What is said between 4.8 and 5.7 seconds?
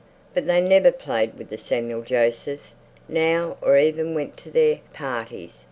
parties.